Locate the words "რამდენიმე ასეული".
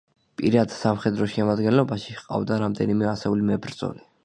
2.65-3.49